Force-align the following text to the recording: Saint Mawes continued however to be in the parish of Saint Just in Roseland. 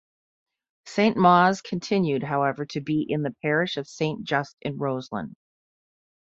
Saint 0.87 1.15
Mawes 1.15 1.61
continued 1.61 2.23
however 2.23 2.65
to 2.65 2.81
be 2.81 3.05
in 3.07 3.21
the 3.21 3.35
parish 3.43 3.77
of 3.77 3.87
Saint 3.87 4.23
Just 4.23 4.57
in 4.61 4.79
Roseland. 4.79 5.35